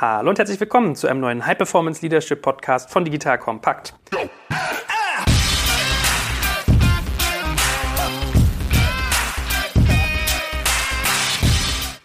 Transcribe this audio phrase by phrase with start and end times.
[0.00, 3.94] Hallo und herzlich willkommen zu einem neuen High Performance Leadership Podcast von Digital Compact.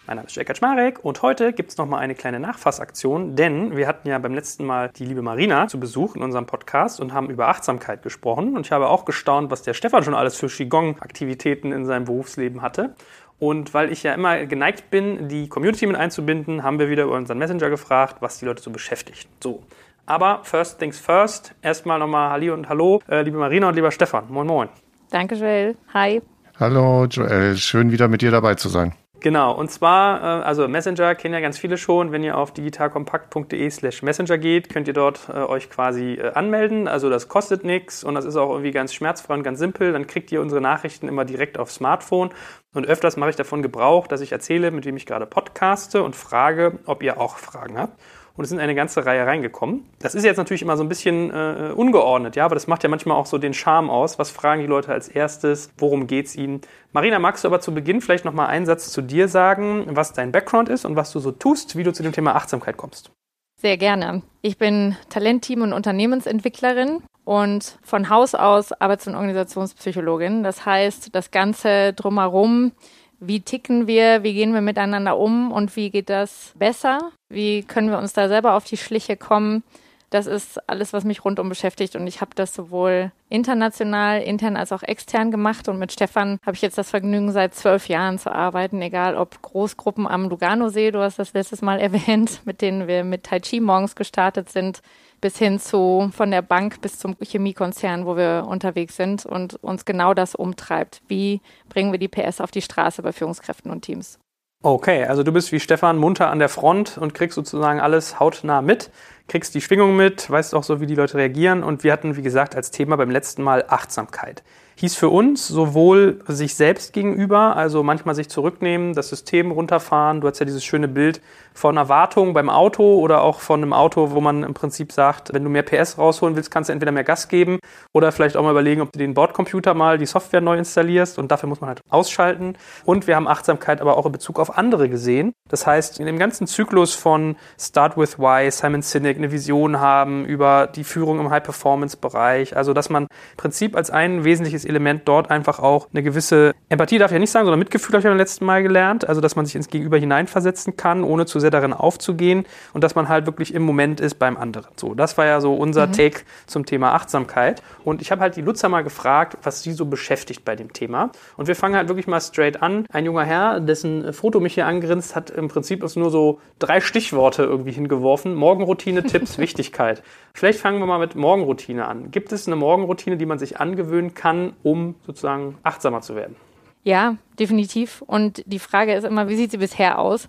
[0.06, 3.86] Mein Name ist Jörg Kaczmarek und heute gibt es nochmal eine kleine Nachfassaktion, denn wir
[3.86, 7.30] hatten ja beim letzten Mal die liebe Marina zu Besuch in unserem Podcast und haben
[7.30, 8.56] über Achtsamkeit gesprochen.
[8.56, 12.60] Und ich habe auch gestaunt, was der Stefan schon alles für Qigong-Aktivitäten in seinem Berufsleben
[12.60, 12.96] hatte.
[13.38, 17.14] Und weil ich ja immer geneigt bin, die Community mit einzubinden, haben wir wieder über
[17.14, 19.28] unseren Messenger gefragt, was die Leute so beschäftigt.
[19.42, 19.62] So.
[20.06, 21.54] Aber first things first.
[21.62, 24.24] Erstmal nochmal Halli und Hallo, äh, liebe Marina und lieber Stefan.
[24.28, 24.68] Moin, moin.
[25.10, 25.76] Danke, Joel.
[25.92, 26.22] Hi.
[26.58, 27.56] Hallo, Joel.
[27.56, 28.94] Schön wieder mit dir dabei zu sein.
[29.24, 32.12] Genau, und zwar, äh, also Messenger kennen ja ganz viele schon.
[32.12, 36.88] Wenn ihr auf digitalkompakt.de slash Messenger geht, könnt ihr dort äh, euch quasi äh, anmelden.
[36.88, 39.94] Also das kostet nichts und das ist auch irgendwie ganz schmerzfrei und ganz simpel.
[39.94, 42.34] Dann kriegt ihr unsere Nachrichten immer direkt aufs Smartphone.
[42.74, 46.14] Und öfters mache ich davon Gebrauch, dass ich erzähle, mit wem ich gerade podcaste und
[46.14, 47.98] frage, ob ihr auch Fragen habt
[48.36, 49.84] und es sind eine ganze Reihe reingekommen.
[50.00, 52.88] Das ist jetzt natürlich immer so ein bisschen äh, ungeordnet, ja, aber das macht ja
[52.88, 54.18] manchmal auch so den Charme aus.
[54.18, 55.70] Was fragen die Leute als erstes?
[55.78, 56.60] Worum geht es ihnen?
[56.92, 60.32] Marina, magst du aber zu Beginn vielleicht nochmal einen Satz zu dir sagen, was dein
[60.32, 63.12] Background ist und was du so tust, wie du zu dem Thema Achtsamkeit kommst?
[63.60, 64.22] Sehr gerne.
[64.42, 70.42] Ich bin Talentteam- und Unternehmensentwicklerin und von Haus aus Arbeits- und Organisationspsychologin.
[70.42, 72.72] Das heißt, das Ganze drumherum
[73.20, 75.52] wie ticken wir, wie gehen wir miteinander um?
[75.52, 77.10] Und wie geht das besser?
[77.28, 79.62] Wie können wir uns da selber auf die Schliche kommen?
[80.10, 81.96] Das ist alles, was mich rundum beschäftigt.
[81.96, 85.68] Und ich habe das sowohl international, intern als auch extern gemacht.
[85.68, 89.42] Und mit Stefan habe ich jetzt das Vergnügen, seit zwölf Jahren zu arbeiten, egal ob
[89.42, 93.58] Großgruppen am Lugano-See, du hast das letztes Mal erwähnt, mit denen wir mit Tai Chi
[93.58, 94.82] morgens gestartet sind,
[95.24, 99.86] bis hin zu von der Bank bis zum Chemiekonzern, wo wir unterwegs sind und uns
[99.86, 101.00] genau das umtreibt.
[101.08, 104.18] Wie bringen wir die PS auf die Straße bei Führungskräften und Teams?
[104.62, 108.60] Okay, also du bist wie Stefan munter an der Front und kriegst sozusagen alles hautnah
[108.60, 108.90] mit,
[109.26, 111.62] kriegst die Schwingung mit, weißt auch so, wie die Leute reagieren.
[111.62, 114.42] Und wir hatten, wie gesagt, als Thema beim letzten Mal Achtsamkeit
[114.76, 120.20] hieß für uns sowohl sich selbst gegenüber, also manchmal sich zurücknehmen, das System runterfahren.
[120.20, 121.20] Du hast ja dieses schöne Bild
[121.54, 125.44] von Erwartungen beim Auto oder auch von einem Auto, wo man im Prinzip sagt, wenn
[125.44, 127.60] du mehr PS rausholen willst, kannst du entweder mehr Gas geben
[127.92, 131.30] oder vielleicht auch mal überlegen, ob du den Bordcomputer mal die Software neu installierst und
[131.30, 132.56] dafür muss man halt ausschalten.
[132.84, 135.32] Und wir haben Achtsamkeit aber auch in Bezug auf andere gesehen.
[135.48, 140.24] Das heißt, in dem ganzen Zyklus von Start with Why, Simon Sinek, eine Vision haben
[140.24, 145.30] über die Führung im High-Performance-Bereich, also dass man im Prinzip als ein wesentliches Element dort
[145.30, 148.16] einfach auch eine gewisse Empathie, darf ich ja nicht sagen, sondern Mitgefühl habe ich beim
[148.16, 149.08] letzten Mal gelernt.
[149.08, 152.94] Also, dass man sich ins Gegenüber hineinversetzen kann, ohne zu sehr darin aufzugehen und dass
[152.94, 154.68] man halt wirklich im Moment ist beim anderen.
[154.76, 155.92] So, das war ja so unser mhm.
[155.92, 157.62] Take zum Thema Achtsamkeit.
[157.84, 161.10] Und ich habe halt die Lutzer mal gefragt, was sie so beschäftigt bei dem Thema.
[161.36, 162.86] Und wir fangen halt wirklich mal straight an.
[162.90, 167.42] Ein junger Herr, dessen Foto mich hier angrinst, hat im Prinzip nur so drei Stichworte
[167.42, 168.34] irgendwie hingeworfen.
[168.34, 170.02] Morgenroutine, Tipps, Wichtigkeit.
[170.32, 172.10] Vielleicht fangen wir mal mit Morgenroutine an.
[172.10, 176.36] Gibt es eine Morgenroutine, die man sich angewöhnen kann, um sozusagen achtsamer zu werden?
[176.82, 178.02] Ja, definitiv.
[178.06, 180.28] Und die Frage ist immer, wie sieht sie bisher aus?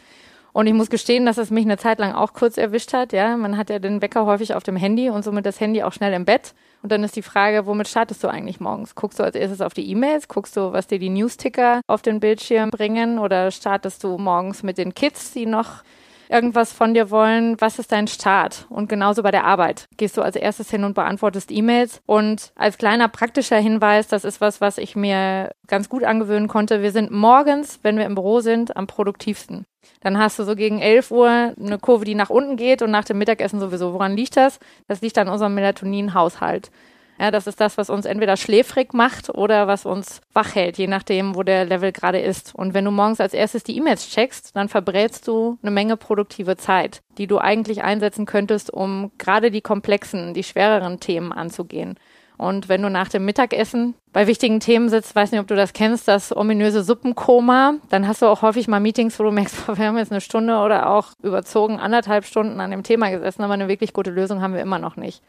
[0.54, 3.12] Und ich muss gestehen, dass es mich eine Zeit lang auch kurz erwischt hat.
[3.12, 5.92] Ja, man hat ja den Wecker häufig auf dem Handy und somit das Handy auch
[5.92, 6.54] schnell im Bett.
[6.82, 8.96] Und dann ist die Frage, womit startest du eigentlich morgens?
[8.96, 10.30] Guckst du als erstes auf die E-Mails?
[10.30, 13.20] Guckst du, was dir die Newsticker auf den Bildschirm bringen?
[13.20, 15.84] Oder startest du morgens mit den Kids, die noch
[16.30, 18.66] irgendwas von dir wollen, was ist dein Start?
[18.70, 19.88] Und genauso bei der Arbeit.
[19.98, 22.02] Gehst du als erstes hin und beantwortest E-Mails.
[22.06, 26.82] Und als kleiner praktischer Hinweis, das ist was, was ich mir ganz gut angewöhnen konnte.
[26.82, 29.66] Wir sind morgens, wenn wir im Büro sind, am produktivsten.
[30.02, 33.06] Dann hast du so gegen 11 Uhr eine Kurve, die nach unten geht und nach
[33.06, 33.94] dem Mittagessen sowieso.
[33.94, 34.60] Woran liegt das?
[34.88, 36.72] Das liegt an unserem Melatonin-Haushalt.
[37.18, 40.88] Ja, das ist das, was uns entweder schläfrig macht oder was uns wach hält, je
[40.88, 42.54] nachdem, wo der Level gerade ist.
[42.54, 46.58] Und wenn du morgens als erstes die E-Mails checkst, dann verbrätst du eine Menge produktive
[46.58, 51.96] Zeit, die du eigentlich einsetzen könntest, um gerade die komplexen, die schwereren Themen anzugehen.
[52.38, 55.72] Und wenn du nach dem Mittagessen bei wichtigen Themen sitzt, weiß nicht, ob du das
[55.72, 59.88] kennst, das ominöse Suppenkoma, dann hast du auch häufig mal Meetings, wo du merkst, wir
[59.88, 63.70] haben jetzt eine Stunde oder auch überzogen anderthalb Stunden an dem Thema gesessen, aber eine
[63.70, 65.22] wirklich gute Lösung haben wir immer noch nicht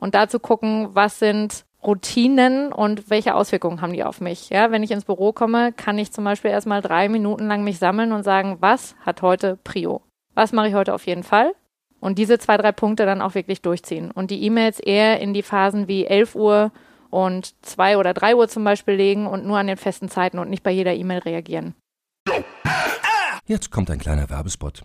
[0.00, 4.50] und dazu gucken, was sind Routinen und welche Auswirkungen haben die auf mich.
[4.50, 7.78] Ja, wenn ich ins Büro komme, kann ich zum Beispiel erstmal drei Minuten lang mich
[7.78, 10.02] sammeln und sagen, was hat heute Prio?
[10.34, 11.52] Was mache ich heute auf jeden Fall?
[12.00, 14.10] Und diese zwei, drei Punkte dann auch wirklich durchziehen.
[14.10, 16.72] Und die E-Mails eher in die Phasen wie 11 Uhr
[17.10, 20.48] und 2 oder 3 Uhr zum Beispiel legen und nur an den festen Zeiten und
[20.48, 21.74] nicht bei jeder E-Mail reagieren.
[23.46, 24.84] Jetzt kommt ein kleiner Werbespot.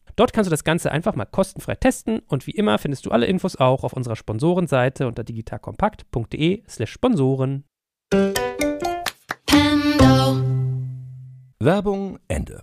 [0.15, 3.25] Dort kannst du das Ganze einfach mal kostenfrei testen und wie immer findest du alle
[3.25, 7.63] Infos auch auf unserer Sponsorenseite unter digitalkompakt.de/slash Sponsoren.
[11.59, 12.61] Werbung Ende.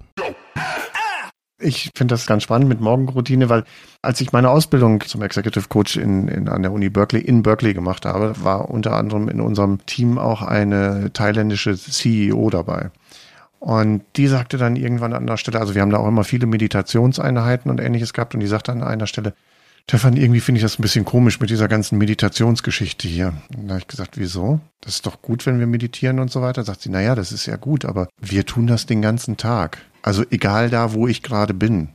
[1.61, 3.65] Ich finde das ganz spannend mit Morgenroutine, weil
[4.01, 7.75] als ich meine Ausbildung zum Executive Coach in, in, an der Uni Berkeley in Berkeley
[7.75, 12.91] gemacht habe, war unter anderem in unserem Team auch eine thailändische CEO dabei.
[13.61, 16.47] Und die sagte dann irgendwann an der Stelle, also wir haben da auch immer viele
[16.47, 19.35] Meditationseinheiten und ähnliches gehabt und die sagte an einer Stelle,
[19.89, 23.33] Stefan, irgendwie finde ich das ein bisschen komisch mit dieser ganzen Meditationsgeschichte hier.
[23.49, 24.61] Da habe ich gesagt, wieso?
[24.83, 26.63] Das ist doch gut, wenn wir meditieren und so weiter.
[26.63, 29.79] Sagt sie, naja, das ist ja gut, aber wir tun das den ganzen Tag.
[30.03, 31.89] Also egal da, wo ich gerade bin.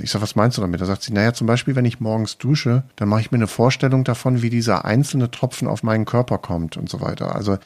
[0.00, 0.80] Ich sage, was meinst du damit?
[0.80, 3.46] Da sagt sie, naja, zum Beispiel, wenn ich morgens dusche, dann mache ich mir eine
[3.46, 7.36] Vorstellung davon, wie dieser einzelne Tropfen auf meinen Körper kommt und so weiter.
[7.36, 7.58] Also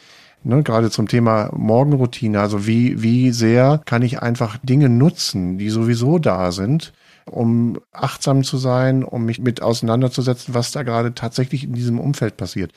[0.44, 5.70] Ne, gerade zum Thema Morgenroutine, also wie, wie sehr kann ich einfach Dinge nutzen, die
[5.70, 6.92] sowieso da sind,
[7.26, 12.36] um achtsam zu sein, um mich mit auseinanderzusetzen, was da gerade tatsächlich in diesem Umfeld
[12.36, 12.72] passiert.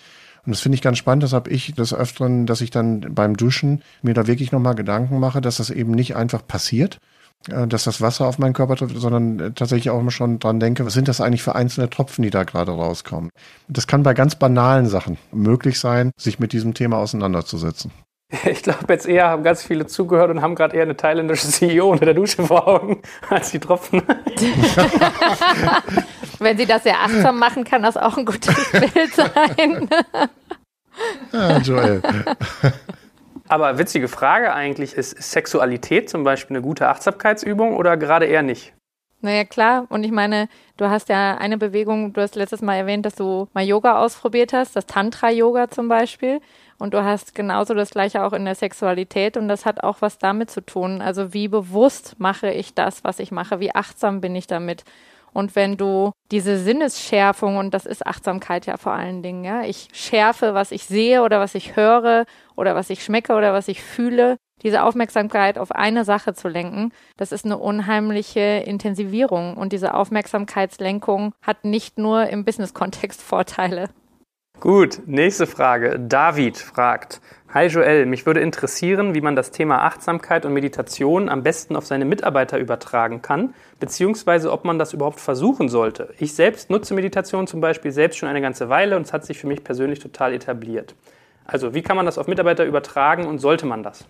[0.45, 3.35] Und das finde ich ganz spannend, das habe ich des Öfteren, dass ich dann beim
[3.35, 6.99] Duschen mir da wirklich nochmal Gedanken mache, dass das eben nicht einfach passiert,
[7.47, 10.85] dass das Wasser auf meinen Körper trifft, sondern äh, tatsächlich auch immer schon dran denke,
[10.85, 13.29] was sind das eigentlich für einzelne Tropfen, die da gerade rauskommen.
[13.67, 17.91] Das kann bei ganz banalen Sachen möglich sein, sich mit diesem Thema auseinanderzusetzen.
[18.45, 21.91] Ich glaube, jetzt eher haben ganz viele zugehört und haben gerade eher eine thailändische CEO
[21.91, 24.01] unter der Dusche vor Augen als die Tropfen.
[26.39, 29.87] Wenn sie das sehr achtsam machen, kann das auch ein gutes Bild sein.
[31.31, 32.01] ja, Joel.
[33.47, 38.73] Aber witzige Frage eigentlich, ist Sexualität zum Beispiel eine gute Achtsamkeitsübung oder gerade eher nicht?
[39.21, 39.85] Naja, klar.
[39.89, 43.47] Und ich meine, du hast ja eine Bewegung, du hast letztes Mal erwähnt, dass du
[43.53, 46.41] mal Yoga ausprobiert hast, das Tantra-Yoga zum Beispiel.
[46.77, 50.17] Und du hast genauso das Gleiche auch in der Sexualität und das hat auch was
[50.19, 51.01] damit zu tun.
[51.01, 53.59] Also wie bewusst mache ich das, was ich mache?
[53.59, 54.83] Wie achtsam bin ich damit?
[55.35, 59.89] Und wenn du diese Sinnesschärfung, und das ist Achtsamkeit ja vor allen Dingen, ja, ich
[59.91, 63.83] schärfe, was ich sehe oder was ich höre oder was ich schmecke oder was ich
[63.83, 69.57] fühle, diese Aufmerksamkeit auf eine Sache zu lenken, das ist eine unheimliche Intensivierung.
[69.57, 73.89] Und diese Aufmerksamkeitslenkung hat nicht nur im Business-Kontext Vorteile.
[74.59, 75.99] Gut, nächste Frage.
[75.99, 77.21] David fragt,
[77.53, 81.85] Hi Joel, mich würde interessieren, wie man das Thema Achtsamkeit und Meditation am besten auf
[81.85, 86.13] seine Mitarbeiter übertragen kann, beziehungsweise ob man das überhaupt versuchen sollte.
[86.19, 89.37] Ich selbst nutze Meditation zum Beispiel selbst schon eine ganze Weile und es hat sich
[89.37, 90.95] für mich persönlich total etabliert.
[91.45, 94.05] Also, wie kann man das auf Mitarbeiter übertragen und sollte man das?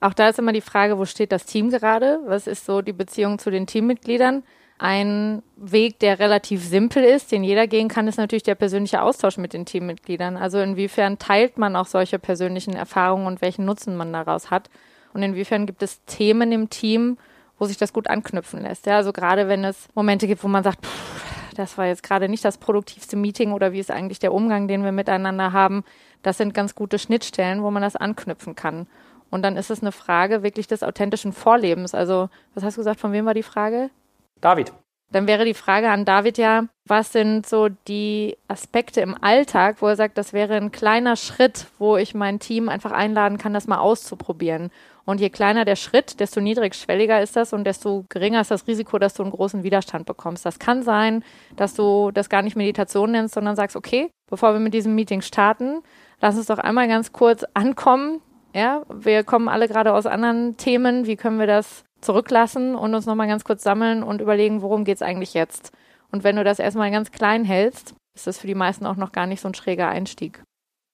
[0.00, 2.20] Auch da ist immer die Frage, wo steht das Team gerade?
[2.26, 4.44] Was ist so die Beziehung zu den Teammitgliedern?
[4.78, 9.36] Ein Weg, der relativ simpel ist, den jeder gehen kann, ist natürlich der persönliche Austausch
[9.36, 10.36] mit den Teammitgliedern.
[10.36, 14.70] Also inwiefern teilt man auch solche persönlichen Erfahrungen und welchen Nutzen man daraus hat?
[15.14, 17.18] Und inwiefern gibt es Themen im Team,
[17.58, 18.86] wo sich das gut anknüpfen lässt?
[18.86, 22.28] Ja, also gerade wenn es Momente gibt, wo man sagt, pff, das war jetzt gerade
[22.28, 25.82] nicht das produktivste Meeting oder wie ist eigentlich der Umgang, den wir miteinander haben,
[26.22, 28.86] das sind ganz gute Schnittstellen, wo man das anknüpfen kann.
[29.30, 31.94] Und dann ist es eine Frage wirklich des authentischen Vorlebens.
[31.94, 33.90] Also, was hast du gesagt, von wem war die Frage?
[34.40, 34.72] David.
[35.10, 39.86] Dann wäre die Frage an David ja, was sind so die Aspekte im Alltag, wo
[39.86, 43.66] er sagt, das wäre ein kleiner Schritt, wo ich mein Team einfach einladen kann, das
[43.66, 44.70] mal auszuprobieren.
[45.06, 48.98] Und je kleiner der Schritt, desto niedrigschwelliger ist das und desto geringer ist das Risiko,
[48.98, 50.44] dass du einen großen Widerstand bekommst.
[50.44, 51.24] Das kann sein,
[51.56, 55.22] dass du das gar nicht Meditation nennst, sondern sagst, okay, bevor wir mit diesem Meeting
[55.22, 55.80] starten,
[56.20, 58.20] lass uns doch einmal ganz kurz ankommen.
[58.54, 61.06] Ja, wir kommen alle gerade aus anderen Themen.
[61.06, 64.96] Wie können wir das zurücklassen und uns nochmal ganz kurz sammeln und überlegen, worum geht
[64.96, 65.72] es eigentlich jetzt.
[66.10, 69.12] Und wenn du das erstmal ganz klein hältst, ist das für die meisten auch noch
[69.12, 70.42] gar nicht so ein schräger Einstieg.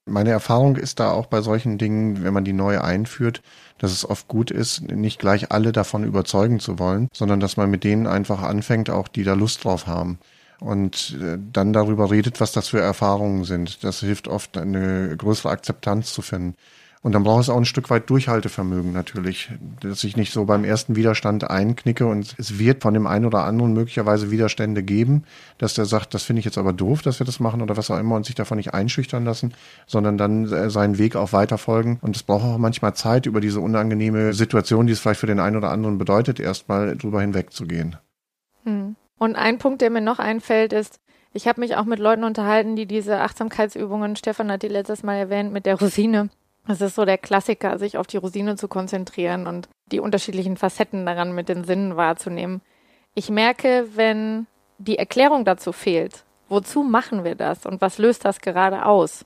[0.07, 3.41] Meine Erfahrung ist da auch bei solchen Dingen, wenn man die neu einführt,
[3.79, 7.71] dass es oft gut ist, nicht gleich alle davon überzeugen zu wollen, sondern dass man
[7.71, 10.19] mit denen einfach anfängt, auch die da Lust drauf haben.
[10.61, 13.83] und äh, dann darüber redet, was das für Erfahrungen sind.
[13.85, 16.55] Das hilft oft, eine größere Akzeptanz zu finden.
[17.05, 20.65] Und dann braucht es auch ein Stück weit Durchhaltevermögen natürlich, dass ich nicht so beim
[20.65, 25.25] ersten Widerstand einknicke und es wird von dem einen oder anderen möglicherweise Widerstände geben,
[25.59, 27.91] dass der sagt, das finde ich jetzt aber doof, dass wir das machen oder was
[27.91, 29.53] auch immer und sich davon nicht einschüchtern lassen,
[29.87, 31.99] sondern dann äh, seinen Weg auch weiterfolgen.
[32.01, 35.41] Und es braucht auch manchmal Zeit, über diese unangenehme Situation, die es vielleicht für den
[35.41, 37.97] einen oder anderen bedeutet, erstmal drüber hinwegzugehen.
[38.63, 38.97] Hm.
[39.19, 41.01] Und ein Punkt, der mir noch einfällt, ist,
[41.35, 45.17] ich habe mich auch mit Leuten unterhalten, die diese Achtsamkeitsübungen, Stefan hat die letztes Mal
[45.17, 46.31] erwähnt, mit der Rosine.
[46.67, 51.05] Es ist so der Klassiker, sich auf die Rosine zu konzentrieren und die unterschiedlichen Facetten
[51.05, 52.63] daran mit den Sinnen wahrzunehmen.
[53.15, 54.47] Ich merke, wenn
[54.79, 59.25] die Erklärung dazu fehlt, wozu machen wir das und was löst das gerade aus,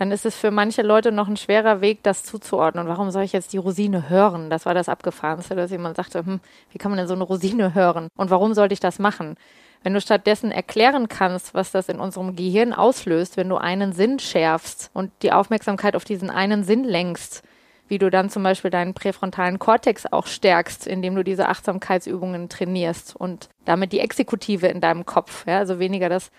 [0.00, 2.88] dann ist es für manche Leute noch ein schwerer Weg, das zuzuordnen.
[2.88, 4.48] Warum soll ich jetzt die Rosine hören?
[4.48, 7.74] Das war das Abgefahrenste, dass jemand sagte, hm, wie kann man denn so eine Rosine
[7.74, 8.08] hören?
[8.16, 9.36] Und warum sollte ich das machen?
[9.82, 14.18] Wenn du stattdessen erklären kannst, was das in unserem Gehirn auslöst, wenn du einen Sinn
[14.18, 17.42] schärfst und die Aufmerksamkeit auf diesen einen Sinn lenkst,
[17.88, 23.16] wie du dann zum Beispiel deinen präfrontalen Kortex auch stärkst, indem du diese Achtsamkeitsübungen trainierst
[23.16, 26.30] und damit die Exekutive in deinem Kopf, ja, also weniger das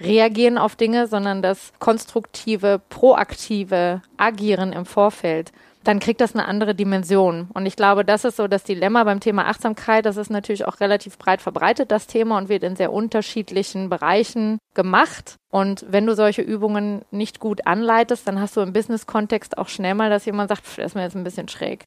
[0.00, 5.52] Reagieren auf Dinge, sondern das konstruktive, proaktive Agieren im Vorfeld
[5.84, 7.48] dann kriegt das eine andere Dimension.
[7.52, 10.06] Und ich glaube, das ist so das Dilemma beim Thema Achtsamkeit.
[10.06, 14.58] Das ist natürlich auch relativ breit verbreitet, das Thema, und wird in sehr unterschiedlichen Bereichen
[14.74, 15.36] gemacht.
[15.50, 19.94] Und wenn du solche Übungen nicht gut anleitest, dann hast du im Business-Kontext auch schnell
[19.94, 21.84] mal, dass jemand sagt, das ist mir jetzt ein bisschen schräg.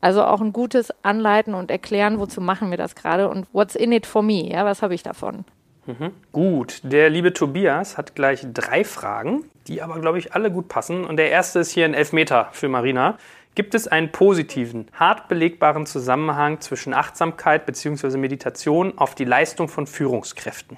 [0.00, 3.92] Also auch ein gutes Anleiten und Erklären, wozu machen wir das gerade und what's in
[3.92, 4.50] it for me?
[4.50, 5.44] Ja, was habe ich davon?
[5.86, 6.12] Mhm.
[6.32, 11.04] Gut, der liebe Tobias hat gleich drei Fragen, die aber, glaube ich, alle gut passen.
[11.04, 13.18] Und der erste ist hier ein Elfmeter für Marina.
[13.54, 18.16] Gibt es einen positiven, hart belegbaren Zusammenhang zwischen Achtsamkeit bzw.
[18.16, 20.76] Meditation auf die Leistung von Führungskräften?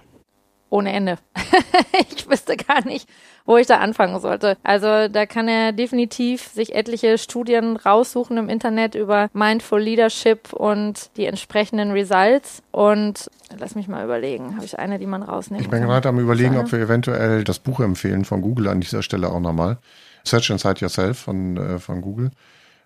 [0.70, 1.18] Ohne Ende.
[2.16, 3.08] ich wüsste gar nicht,
[3.44, 4.56] wo ich da anfangen sollte.
[4.62, 11.10] Also da kann er definitiv sich etliche Studien raussuchen im Internet über Mindful Leadership und
[11.16, 12.62] die entsprechenden Results.
[12.72, 16.18] Und lass mich mal überlegen, habe ich eine, die man rausnehmen Ich bin gerade am
[16.18, 19.78] überlegen, ob wir eventuell das Buch empfehlen von Google an dieser Stelle auch nochmal.
[20.24, 22.32] Search Inside Yourself von, äh, von Google,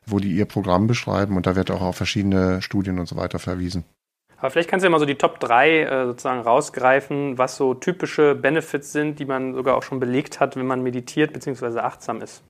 [0.06, 3.38] wo die ihr Programm beschreiben und da wird auch auf verschiedene Studien und so weiter
[3.38, 3.84] verwiesen.
[4.40, 7.74] Aber vielleicht kannst du ja mal so die Top 3 äh, sozusagen rausgreifen, was so
[7.74, 11.78] typische Benefits sind, die man sogar auch schon belegt hat, wenn man meditiert bzw.
[11.80, 12.42] achtsam ist.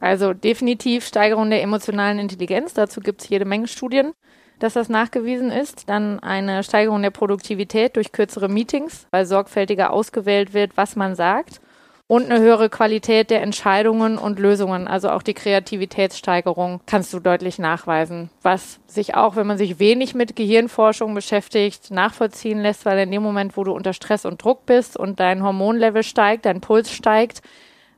[0.00, 2.74] Also definitiv Steigerung der emotionalen Intelligenz.
[2.74, 4.12] Dazu gibt es jede Menge Studien,
[4.58, 5.88] dass das nachgewiesen ist.
[5.88, 11.60] Dann eine Steigerung der Produktivität durch kürzere Meetings, weil sorgfältiger ausgewählt wird, was man sagt
[12.06, 14.86] und eine höhere Qualität der Entscheidungen und Lösungen.
[14.86, 20.14] Also auch die Kreativitätssteigerung kannst du deutlich nachweisen, was sich auch, wenn man sich wenig
[20.14, 24.66] mit Gehirnforschung beschäftigt, nachvollziehen lässt, weil in dem Moment, wo du unter Stress und Druck
[24.66, 27.40] bist und dein Hormonlevel steigt, dein Puls steigt,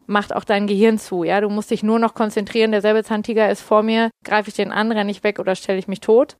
[0.06, 1.24] macht auch dein Gehirn zu.
[1.24, 2.70] Ja, du musst dich nur noch konzentrieren.
[2.70, 4.10] Der Säbelzahntiger ist vor mir.
[4.24, 6.36] Greife ich den an, renne ich weg oder stelle ich mich tot?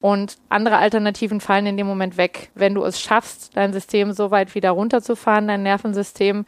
[0.00, 2.50] Und andere Alternativen fallen in dem Moment weg.
[2.54, 6.46] Wenn du es schaffst, dein System so weit wieder runterzufahren, dein Nervensystem,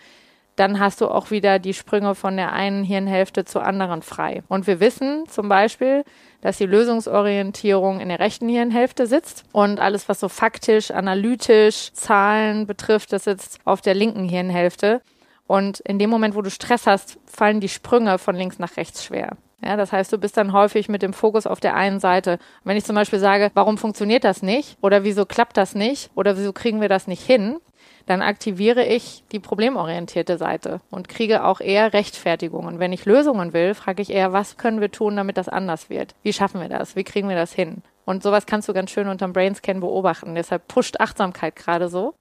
[0.57, 4.43] dann hast du auch wieder die Sprünge von der einen Hirnhälfte zur anderen frei.
[4.49, 6.05] Und wir wissen zum Beispiel,
[6.43, 12.67] dass die Lösungsorientierung in der rechten Hirnhälfte sitzt und alles, was so faktisch, analytisch, Zahlen
[12.67, 15.01] betrifft, das sitzt auf der linken Hirnhälfte.
[15.47, 19.05] Und in dem Moment, wo du Stress hast, fallen die Sprünge von links nach rechts
[19.05, 19.37] schwer.
[19.65, 22.39] Ja, das heißt, du bist dann häufig mit dem Fokus auf der einen Seite.
[22.65, 24.77] wenn ich zum Beispiel sage, warum funktioniert das nicht?
[24.81, 26.11] Oder wieso klappt das nicht?
[26.17, 27.59] Oder wieso kriegen wir das nicht hin?
[28.07, 32.79] Dann aktiviere ich die problemorientierte Seite und kriege auch eher Rechtfertigungen.
[32.79, 36.15] Wenn ich Lösungen will, frage ich eher, was können wir tun, damit das anders wird?
[36.23, 36.97] Wie schaffen wir das?
[36.97, 37.83] Wie kriegen wir das hin?
[38.05, 40.35] Und sowas kannst du ganz schön unterm Brainscan beobachten.
[40.35, 42.15] Deshalb pusht Achtsamkeit gerade so,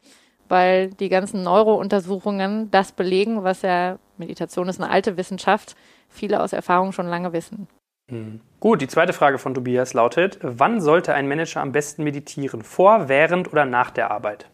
[0.47, 5.75] weil die ganzen Neurountersuchungen das belegen, was ja, Meditation ist eine alte Wissenschaft,
[6.07, 7.67] viele aus Erfahrung schon lange wissen.
[8.11, 8.41] Mhm.
[8.59, 12.61] Gut, die zweite Frage von Tobias lautet, wann sollte ein Manager am besten meditieren?
[12.61, 14.50] Vor, während oder nach der Arbeit?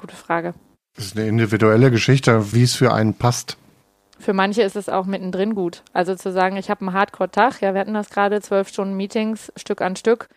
[0.00, 0.54] Gute Frage.
[0.96, 3.58] Das ist eine individuelle Geschichte, wie es für einen passt.
[4.18, 5.82] Für manche ist es auch mittendrin gut.
[5.92, 9.52] Also zu sagen, ich habe einen Hardcore-Tag, ja, wir hatten das gerade, zwölf Stunden Meetings,
[9.56, 10.30] Stück an Stück.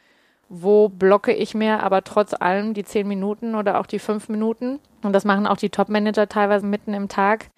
[0.50, 4.80] Wo blocke ich mir aber trotz allem die zehn Minuten oder auch die fünf Minuten?
[5.02, 7.50] Und das machen auch die Top-Manager teilweise mitten im Tag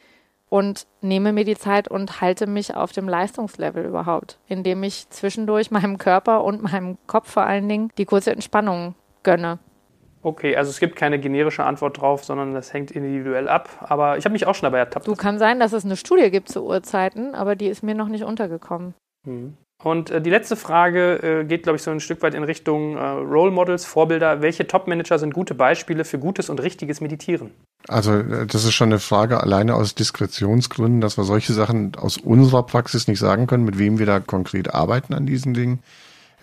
[0.47, 5.71] und nehme mir die Zeit und halte mich auf dem Leistungslevel überhaupt, indem ich zwischendurch
[5.71, 8.93] meinem Körper und meinem Kopf vor allen Dingen die kurze Entspannung
[9.24, 9.57] gönne.
[10.25, 13.70] Okay, also es gibt keine generische Antwort drauf, sondern das hängt individuell ab.
[13.82, 15.05] Aber ich habe mich auch schon dabei ertappt.
[15.05, 18.08] Du kann sein, dass es eine Studie gibt zu Uhrzeiten, aber die ist mir noch
[18.08, 18.96] nicht untergekommen.
[19.27, 19.55] Hm.
[19.84, 22.98] Und äh, die letzte Frage äh, geht, glaube ich, so ein Stück weit in Richtung
[22.98, 24.41] äh, Role Models, Vorbilder.
[24.41, 27.51] Welche Top-Manager sind gute Beispiele für gutes und richtiges Meditieren?
[27.88, 32.17] Also äh, das ist schon eine Frage alleine aus Diskretionsgründen, dass wir solche Sachen aus
[32.17, 35.84] unserer Praxis nicht sagen können, mit wem wir da konkret arbeiten an diesen Dingen.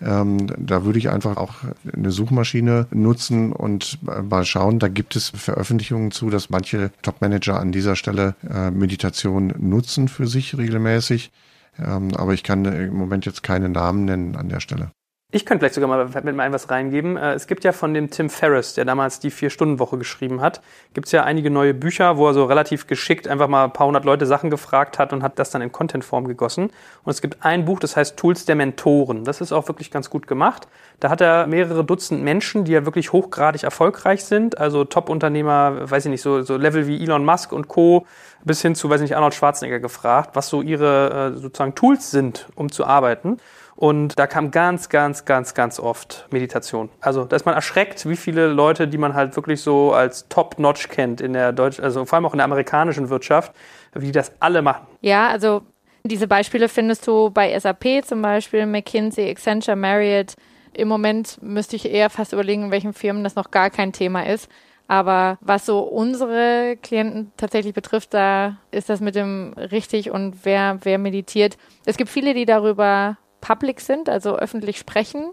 [0.03, 1.55] Ähm, da würde ich einfach auch
[1.91, 4.79] eine Suchmaschine nutzen und äh, mal schauen.
[4.79, 10.27] Da gibt es Veröffentlichungen zu, dass manche Top-Manager an dieser Stelle äh, Meditation nutzen für
[10.27, 11.31] sich regelmäßig.
[11.79, 14.91] Ähm, aber ich kann im Moment jetzt keine Namen nennen an der Stelle.
[15.35, 17.17] Ich könnte vielleicht sogar mal mit mal was reingeben.
[17.17, 20.61] Äh, es gibt ja von dem Tim Ferriss, der damals die Vier-Stunden-Woche geschrieben hat,
[20.93, 23.87] gibt es ja einige neue Bücher, wo er so relativ geschickt einfach mal ein paar
[23.87, 26.69] hundert Leute Sachen gefragt hat und hat das dann in Contentform gegossen.
[27.03, 29.23] Und es gibt ein Buch, das heißt Tools der Mentoren.
[29.23, 30.67] Das ist auch wirklich ganz gut gemacht.
[30.99, 36.05] Da hat er mehrere Dutzend Menschen, die ja wirklich hochgradig erfolgreich sind, also Top-Unternehmer, weiß
[36.05, 38.05] ich nicht, so, so Level wie Elon Musk und Co.,
[38.45, 42.11] bis hin zu, weiß ich nicht, Arnold Schwarzenegger gefragt, was so ihre äh, sozusagen Tools
[42.11, 43.37] sind, um zu arbeiten.
[43.75, 46.89] Und da kam ganz, ganz, ganz, ganz oft Meditation.
[47.01, 50.89] Also da ist man erschreckt, wie viele Leute, die man halt wirklich so als Top-Notch
[50.89, 53.53] kennt in der deutschen, also vor allem auch in der amerikanischen Wirtschaft,
[53.93, 54.85] wie das alle machen.
[55.01, 55.63] Ja, also
[56.03, 60.33] diese Beispiele findest du bei SAP zum Beispiel, McKinsey, Accenture, Marriott.
[60.73, 64.25] Im Moment müsste ich eher fast überlegen, in welchen Firmen das noch gar kein Thema
[64.25, 64.49] ist.
[64.87, 70.79] Aber was so unsere Klienten tatsächlich betrifft, da ist das mit dem richtig und wer,
[70.83, 71.57] wer meditiert.
[71.85, 75.31] Es gibt viele, die darüber public sind, also öffentlich sprechen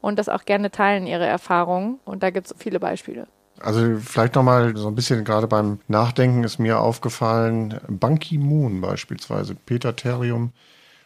[0.00, 2.00] und das auch gerne teilen, ihre Erfahrungen.
[2.04, 3.28] Und da gibt es viele Beispiele.
[3.60, 9.54] Also vielleicht nochmal so ein bisschen gerade beim Nachdenken ist mir aufgefallen, Ban Ki-moon beispielsweise,
[9.54, 10.52] Peter Therium,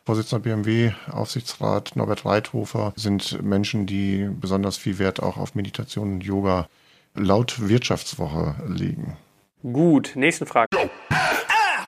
[0.07, 6.25] Vorsitzender BMW, Aufsichtsrat Norbert Reithofer sind Menschen, die besonders viel Wert auch auf Meditation und
[6.25, 6.69] Yoga
[7.15, 9.17] laut Wirtschaftswoche legen.
[9.63, 10.69] Gut, nächste Frage.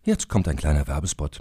[0.02, 1.40] Jetzt kommt ein kleiner Werbespot.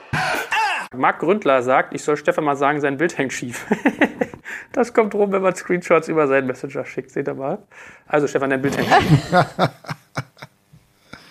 [0.95, 3.65] Marc Gründler sagt, ich soll Stefan mal sagen, sein Bild hängt schief.
[4.73, 7.11] das kommt rum, wenn man Screenshots über seinen Messenger schickt.
[7.11, 7.59] Seht ihr mal?
[8.07, 9.33] Also Stefan, dein Bild hängt schief.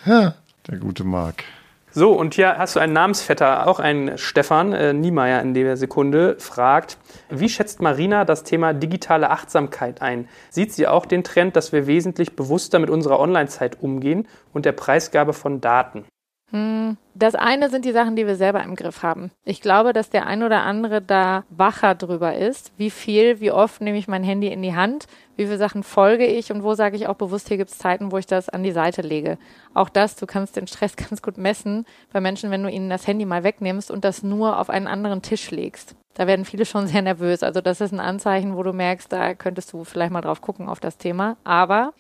[0.67, 1.45] Der gute Marc.
[1.93, 6.37] So, und hier hast du einen Namensvetter, auch ein Stefan äh, Niemeyer in der Sekunde,
[6.39, 6.97] fragt,
[7.29, 10.29] wie schätzt Marina das Thema digitale Achtsamkeit ein?
[10.51, 14.73] Sieht sie auch den Trend, dass wir wesentlich bewusster mit unserer Online-Zeit umgehen und der
[14.73, 16.05] Preisgabe von Daten?
[16.53, 19.31] Das eine sind die Sachen, die wir selber im Griff haben.
[19.45, 22.73] Ich glaube, dass der ein oder andere da wacher drüber ist.
[22.77, 25.07] Wie viel, wie oft nehme ich mein Handy in die Hand?
[25.37, 26.51] Wie viele Sachen folge ich?
[26.51, 28.73] Und wo sage ich auch bewusst, hier gibt es Zeiten, wo ich das an die
[28.73, 29.39] Seite lege.
[29.75, 33.07] Auch das, du kannst den Stress ganz gut messen bei Menschen, wenn du ihnen das
[33.07, 35.95] Handy mal wegnimmst und das nur auf einen anderen Tisch legst.
[36.15, 37.43] Da werden viele schon sehr nervös.
[37.43, 40.69] Also das ist ein Anzeichen, wo du merkst, da könntest du vielleicht mal drauf gucken
[40.69, 41.37] auf das Thema.
[41.45, 41.93] Aber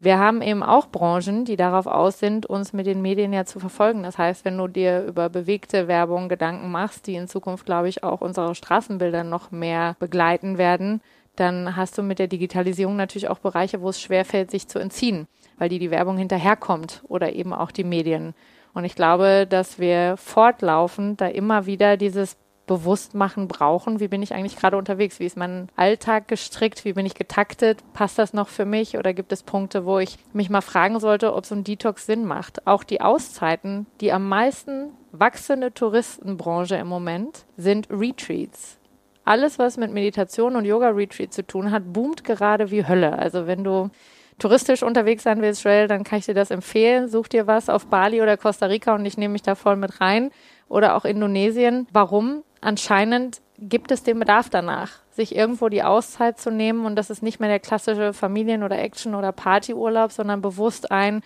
[0.00, 3.58] wir haben eben auch Branchen, die darauf aus sind, uns mit den Medien ja zu
[3.58, 4.04] verfolgen.
[4.04, 8.04] Das heißt, wenn du dir über bewegte Werbung Gedanken machst, die in Zukunft, glaube ich,
[8.04, 11.00] auch unsere Straßenbilder noch mehr begleiten werden,
[11.34, 15.26] dann hast du mit der Digitalisierung natürlich auch Bereiche, wo es schwerfällt, sich zu entziehen,
[15.56, 18.34] weil die die Werbung hinterherkommt oder eben auch die Medien.
[18.74, 22.36] Und ich glaube, dass wir fortlaufend da immer wieder dieses
[22.68, 23.98] Bewusstmachen brauchen.
[23.98, 25.18] Wie bin ich eigentlich gerade unterwegs?
[25.18, 26.84] Wie ist mein Alltag gestrickt?
[26.84, 27.82] Wie bin ich getaktet?
[27.92, 28.96] Passt das noch für mich?
[28.96, 32.24] Oder gibt es Punkte, wo ich mich mal fragen sollte, ob so ein Detox Sinn
[32.24, 32.64] macht?
[32.68, 38.78] Auch die Auszeiten, die am meisten wachsende Touristenbranche im Moment, sind Retreats.
[39.24, 43.18] Alles, was mit Meditation und Yoga-Retreat zu tun hat, boomt gerade wie Hölle.
[43.18, 43.90] Also wenn du
[44.38, 47.08] touristisch unterwegs sein willst, Joel, dann kann ich dir das empfehlen.
[47.08, 50.00] Such dir was auf Bali oder Costa Rica und ich nehme mich da voll mit
[50.00, 50.30] rein.
[50.68, 51.86] Oder auch Indonesien.
[51.92, 52.42] Warum?
[52.60, 57.22] Anscheinend gibt es den Bedarf danach, sich irgendwo die Auszeit zu nehmen und das ist
[57.22, 61.22] nicht mehr der klassische Familien- oder Action- oder Partyurlaub, sondern bewusst ein,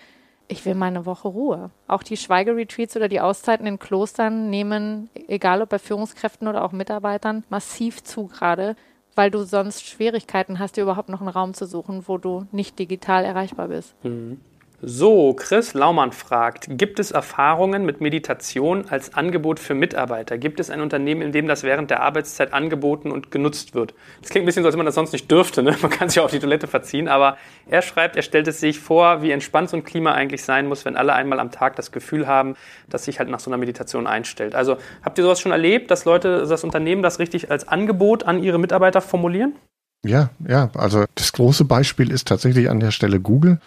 [0.49, 1.71] ich will mal eine Woche Ruhe.
[1.89, 6.73] Auch die Schweigeretreats oder die Auszeiten in Klostern nehmen, egal ob bei Führungskräften oder auch
[6.73, 8.77] Mitarbeitern, massiv zu gerade,
[9.15, 12.79] weil du sonst Schwierigkeiten hast, dir überhaupt noch einen Raum zu suchen, wo du nicht
[12.79, 13.95] digital erreichbar bist.
[14.05, 14.41] Mhm.
[14.85, 20.39] So, Chris Laumann fragt, gibt es Erfahrungen mit Meditation als Angebot für Mitarbeiter?
[20.39, 23.95] Gibt es ein Unternehmen, in dem das während der Arbeitszeit angeboten und genutzt wird?
[24.23, 25.63] Das klingt ein bisschen so, als wenn man das sonst nicht dürfte.
[25.63, 25.77] Ne?
[25.83, 27.37] Man kann sich auch auf die Toilette verziehen, aber
[27.69, 30.85] er schreibt, er stellt es sich vor, wie entspannt so ein Klima eigentlich sein muss,
[30.85, 32.57] wenn alle einmal am Tag das Gefühl haben,
[32.91, 34.57] dass sich halt nach so einer Meditation einstellt.
[34.57, 38.43] Also habt ihr sowas schon erlebt, dass Leute, das Unternehmen das richtig als Angebot an
[38.43, 39.55] ihre Mitarbeiter formulieren?
[40.05, 43.61] Ja, ja, also das große Beispiel ist tatsächlich an der Stelle Google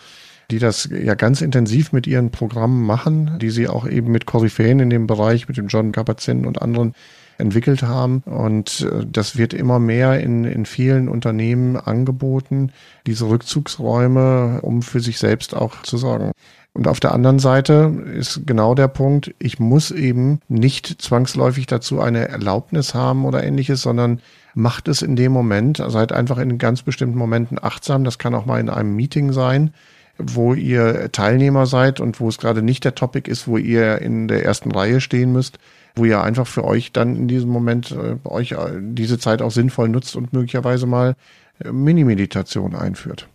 [0.52, 4.80] die das ja ganz intensiv mit ihren Programmen machen, die sie auch eben mit Koryphäen
[4.80, 6.94] in dem Bereich, mit dem John Kabat-Zinn und anderen
[7.38, 8.24] entwickelt haben.
[8.26, 12.72] Und äh, das wird immer mehr in, in vielen Unternehmen angeboten,
[13.08, 16.32] diese Rückzugsräume, um für sich selbst auch zu sorgen.
[16.74, 22.02] Und auf der anderen Seite ist genau der Punkt, ich muss eben nicht zwangsläufig dazu
[22.02, 24.20] eine Erlaubnis haben oder ähnliches, sondern
[24.56, 28.04] macht es in dem Moment, seid einfach in ganz bestimmten Momenten achtsam.
[28.04, 29.72] Das kann auch mal in einem Meeting sein
[30.17, 34.28] wo ihr Teilnehmer seid und wo es gerade nicht der Topic ist, wo ihr in
[34.28, 35.58] der ersten Reihe stehen müsst,
[35.95, 39.51] wo ihr einfach für euch dann in diesem Moment äh, euch äh, diese Zeit auch
[39.51, 41.15] sinnvoll nutzt und möglicherweise mal
[41.63, 43.28] äh, Mini-Meditation einführt.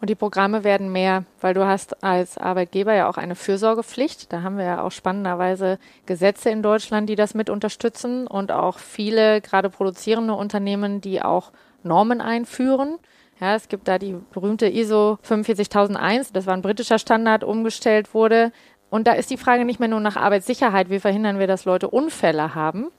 [0.00, 4.32] Und die Programme werden mehr, weil du hast als Arbeitgeber ja auch eine Fürsorgepflicht.
[4.32, 8.80] Da haben wir ja auch spannenderweise Gesetze in Deutschland, die das mit unterstützen und auch
[8.80, 11.52] viele gerade produzierende Unternehmen, die auch
[11.84, 12.98] Normen einführen.
[13.42, 18.52] Ja, es gibt da die berühmte ISO 45001, das war ein britischer Standard, umgestellt wurde.
[18.88, 21.90] Und da ist die Frage nicht mehr nur nach Arbeitssicherheit, wie verhindern wir, dass Leute
[21.90, 22.92] Unfälle haben,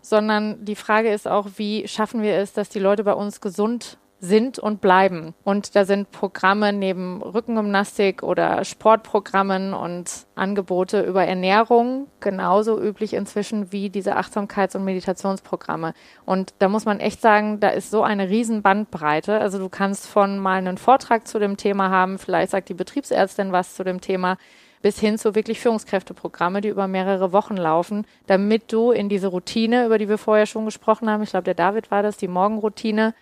[0.00, 3.96] sondern die Frage ist auch, wie schaffen wir es, dass die Leute bei uns gesund
[4.18, 5.34] sind und bleiben.
[5.44, 13.72] Und da sind Programme neben Rückengymnastik oder Sportprogrammen und Angebote über Ernährung genauso üblich inzwischen
[13.72, 15.92] wie diese Achtsamkeits- und Meditationsprogramme.
[16.24, 19.38] Und da muss man echt sagen, da ist so eine riesen Bandbreite.
[19.38, 23.52] Also du kannst von mal einen Vortrag zu dem Thema haben, vielleicht sagt die Betriebsärztin
[23.52, 24.38] was zu dem Thema,
[24.80, 29.86] bis hin zu wirklich Führungskräfteprogramme, die über mehrere Wochen laufen, damit du in diese Routine,
[29.86, 33.14] über die wir vorher schon gesprochen haben, ich glaube, der David war das, die Morgenroutine,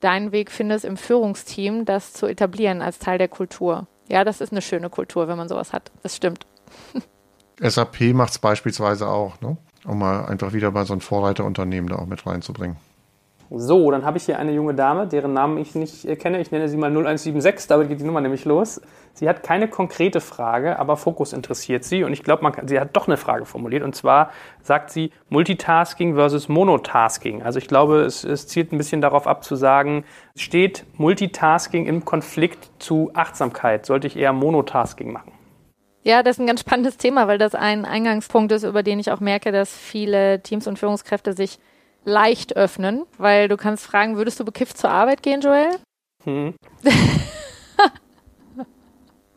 [0.00, 3.86] deinen Weg findest im Führungsteam, das zu etablieren als Teil der Kultur.
[4.08, 5.90] Ja, das ist eine schöne Kultur, wenn man sowas hat.
[6.02, 6.46] Das stimmt.
[7.60, 9.56] SAP macht es beispielsweise auch, ne?
[9.84, 12.76] um mal einfach wieder bei so ein Vorreiterunternehmen da auch mit reinzubringen.
[13.50, 16.38] So, dann habe ich hier eine junge Dame, deren Namen ich nicht kenne.
[16.40, 18.80] Ich nenne sie mal 0176, damit geht die Nummer nämlich los.
[19.14, 22.04] Sie hat keine konkrete Frage, aber Fokus interessiert sie.
[22.04, 23.82] Und ich glaube, sie hat doch eine Frage formuliert.
[23.82, 24.30] Und zwar
[24.62, 27.42] sagt sie Multitasking versus Monotasking.
[27.42, 30.04] Also ich glaube, es, es zielt ein bisschen darauf ab zu sagen,
[30.36, 33.86] steht Multitasking im Konflikt zu Achtsamkeit?
[33.86, 35.32] Sollte ich eher Monotasking machen?
[36.02, 39.10] Ja, das ist ein ganz spannendes Thema, weil das ein Eingangspunkt ist, über den ich
[39.10, 41.58] auch merke, dass viele Teams und Führungskräfte sich
[42.08, 45.70] leicht öffnen, weil du kannst fragen, würdest du bekifft zur Arbeit gehen, Joel?
[46.24, 46.54] Hm.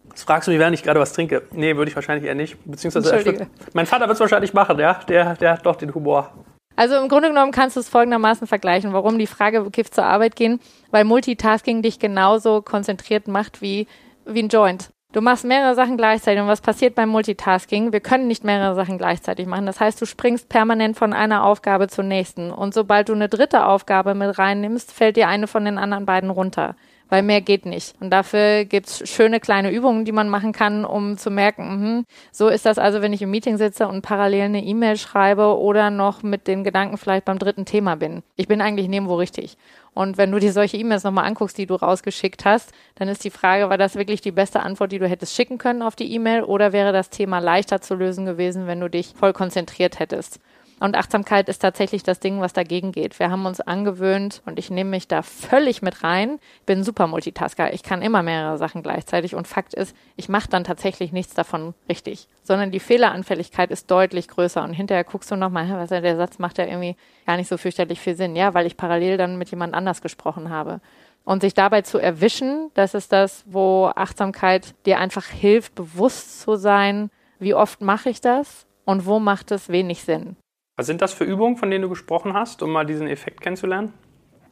[0.09, 1.43] Das fragst du mich, während ich gerade was trinke.
[1.51, 2.57] Nee, würde ich wahrscheinlich eher nicht.
[2.65, 4.95] Beziehungsweise würd, mein Vater wird es wahrscheinlich machen, ja.
[5.07, 6.31] Der, der hat doch den Humor.
[6.75, 10.35] Also im Grunde genommen kannst du es folgendermaßen vergleichen, warum die Frage bekifft zur Arbeit
[10.35, 10.59] gehen,
[10.91, 13.87] weil Multitasking dich genauso konzentriert macht wie,
[14.25, 14.89] wie ein Joint.
[15.13, 16.41] Du machst mehrere Sachen gleichzeitig.
[16.41, 17.91] Und was passiert beim Multitasking?
[17.91, 19.65] Wir können nicht mehrere Sachen gleichzeitig machen.
[19.65, 22.49] Das heißt, du springst permanent von einer Aufgabe zur nächsten.
[22.49, 26.29] Und sobald du eine dritte Aufgabe mit reinnimmst, fällt dir eine von den anderen beiden
[26.29, 26.75] runter
[27.11, 27.93] weil mehr geht nicht.
[27.99, 32.47] Und dafür gibt's schöne kleine Übungen, die man machen kann, um zu merken, mh, so
[32.47, 36.23] ist das also, wenn ich im Meeting sitze und parallel eine E-Mail schreibe oder noch
[36.23, 38.23] mit den Gedanken vielleicht beim dritten Thema bin.
[38.37, 39.57] Ich bin eigentlich nirgendwo richtig.
[39.93, 43.29] Und wenn du dir solche E-Mails nochmal anguckst, die du rausgeschickt hast, dann ist die
[43.29, 46.43] Frage, war das wirklich die beste Antwort, die du hättest schicken können auf die E-Mail
[46.43, 50.39] oder wäre das Thema leichter zu lösen gewesen, wenn du dich voll konzentriert hättest?
[50.81, 53.19] Und Achtsamkeit ist tatsächlich das Ding, was dagegen geht.
[53.19, 56.39] Wir haben uns angewöhnt und ich nehme mich da völlig mit rein.
[56.65, 57.71] Bin super Multitasker.
[57.71, 61.75] Ich kann immer mehrere Sachen gleichzeitig und Fakt ist, ich mache dann tatsächlich nichts davon
[61.87, 66.39] richtig, sondern die Fehleranfälligkeit ist deutlich größer und hinterher guckst du nochmal, was der Satz
[66.39, 66.95] macht ja irgendwie
[67.27, 68.35] gar nicht so fürchterlich viel Sinn.
[68.35, 70.81] Ja, weil ich parallel dann mit jemand anders gesprochen habe.
[71.23, 76.55] Und sich dabei zu erwischen, das ist das, wo Achtsamkeit dir einfach hilft, bewusst zu
[76.55, 80.37] sein, wie oft mache ich das und wo macht es wenig Sinn.
[80.75, 83.93] Was sind das für Übungen, von denen du gesprochen hast, um mal diesen Effekt kennenzulernen?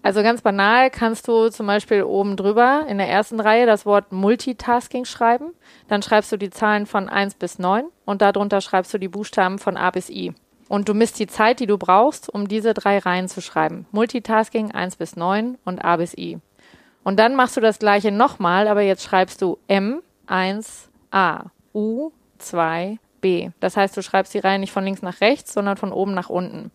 [0.02, 4.12] Also ganz banal kannst du zum Beispiel oben drüber in der ersten Reihe das Wort
[4.12, 5.54] Multitasking schreiben.
[5.88, 9.60] Dann schreibst du die Zahlen von 1 bis 9 und darunter schreibst du die Buchstaben
[9.60, 10.34] von A bis I.
[10.70, 13.88] Und du misst die Zeit, die du brauchst, um diese drei Reihen zu schreiben.
[13.92, 16.38] Multitasking 1 bis 9 und A bis I.
[17.04, 21.46] Und dann machst du das gleiche nochmal, aber jetzt schreibst du M, 1, A,
[23.22, 23.52] U2B.
[23.60, 26.30] Das heißt, du schreibst die Reihe nicht von links nach rechts, sondern von oben nach
[26.30, 26.72] unten.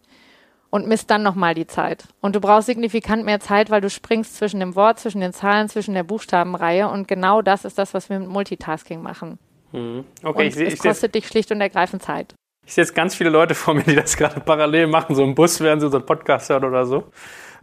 [0.70, 2.04] Und misst dann nochmal die Zeit.
[2.20, 5.68] Und du brauchst signifikant mehr Zeit, weil du springst zwischen dem Wort, zwischen den Zahlen,
[5.68, 6.88] zwischen der Buchstabenreihe.
[6.88, 9.38] Und genau das ist das, was wir mit Multitasking machen.
[9.72, 10.04] Mhm.
[10.22, 12.34] Und Okay, ich sehe es ich kostet dich schlicht und ergreifend Zeit.
[12.66, 15.34] ich seh jetzt ganz viele Leute vor mir, die das gerade parallel machen, so im
[15.36, 17.04] Bus, während sie so einen Podcast hören oder so.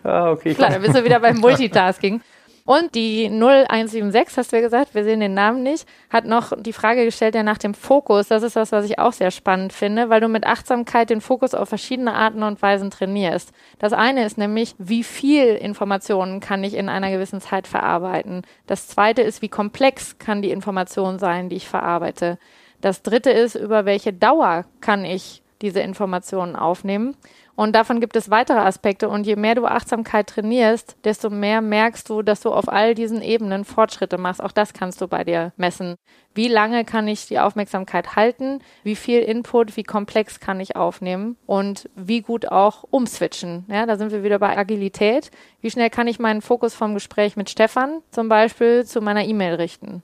[0.04, 0.52] Ah, okay.
[0.52, 2.22] ich Klar, da bist du wieder beim Multitasking.
[2.65, 6.74] Und die 0176, hast du ja gesagt, wir sehen den Namen nicht, hat noch die
[6.74, 8.28] Frage gestellt ja nach dem Fokus.
[8.28, 11.54] Das ist was, was ich auch sehr spannend finde, weil du mit Achtsamkeit den Fokus
[11.54, 13.52] auf verschiedene Arten und Weisen trainierst.
[13.80, 18.43] Das eine ist nämlich, wie viel Informationen kann ich in einer gewissen Zeit verarbeiten.
[18.67, 22.38] Das zweite ist, wie komplex kann die Information sein, die ich verarbeite.
[22.80, 27.15] Das dritte ist, über welche Dauer kann ich diese Informationen aufnehmen.
[27.56, 29.10] Und davon gibt es weitere Aspekte.
[29.10, 33.22] Und je mehr du Achtsamkeit trainierst, desto mehr merkst du, dass du auf all diesen
[33.22, 34.42] Ebenen Fortschritte machst.
[34.42, 35.96] Auch das kannst du bei dir messen.
[36.34, 38.60] Wie lange kann ich die Aufmerksamkeit halten?
[38.84, 41.38] Wie viel Input, wie komplex kann ich aufnehmen?
[41.46, 43.66] Und wie gut auch umswitchen?
[43.68, 45.30] Ja, da sind wir wieder bei Agilität.
[45.60, 49.56] Wie schnell kann ich meinen Fokus vom Gespräch mit Stefan zum Beispiel zu meiner E-Mail
[49.56, 50.04] richten?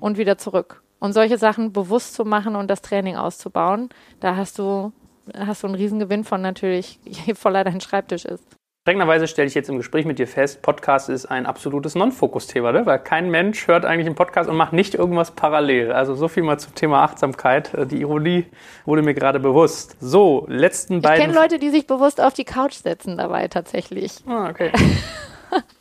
[0.00, 0.82] Und wieder zurück.
[0.98, 4.92] Und solche Sachen bewusst zu machen und das Training auszubauen, da hast du
[5.36, 8.44] hast du einen Riesengewinn von natürlich, je voller dein Schreibtisch ist.
[8.82, 12.86] Strengerweise stelle ich jetzt im Gespräch mit dir fest, Podcast ist ein absolutes Non-Fokus-Thema, ne?
[12.86, 15.90] weil kein Mensch hört eigentlich einen Podcast und macht nicht irgendwas parallel.
[15.90, 17.74] Also so viel mal zum Thema Achtsamkeit.
[17.74, 18.46] Äh, Die Ironie
[18.84, 19.96] wurde mir gerade bewusst.
[19.98, 21.20] So, letzten Ich beiden.
[21.20, 24.12] kenne Leute, die sich bewusst auf die Couch setzen dabei tatsächlich.
[24.28, 24.70] Ah, okay.